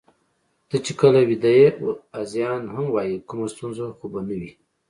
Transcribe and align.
ته 0.69 0.77
چې 0.85 0.91
کله 1.01 1.19
ویده 1.29 1.51
یې، 1.59 1.67
هذیان 2.19 2.61
هم 2.75 2.85
وایې، 2.93 3.17
کومه 3.29 3.47
ستونزه 3.53 3.85
خو 3.97 4.05
به 4.11 4.19
نه 4.27 4.35
وي؟ 4.39 4.51